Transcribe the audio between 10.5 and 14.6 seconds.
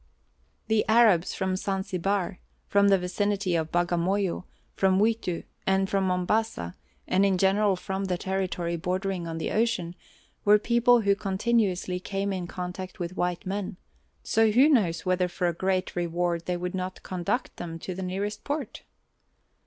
people who continuously came in contact with white men; so